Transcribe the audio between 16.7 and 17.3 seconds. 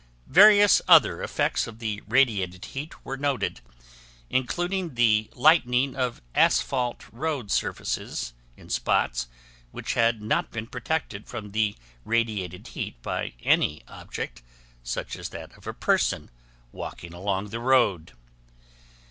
walking